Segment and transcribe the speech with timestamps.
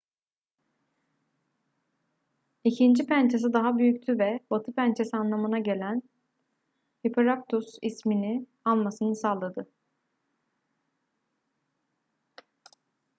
[2.63, 6.01] i̇kinci pençesi daha büyüktü ve batı pençesi anlamına gelen
[7.03, 9.67] hesperonychus ismini almasını sağladı